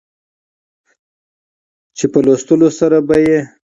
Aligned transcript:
چې 1.97 2.05
په 2.11 2.19
لوستلو 2.25 2.69
سره 2.79 2.97
به 3.07 3.15
يې 3.25 3.39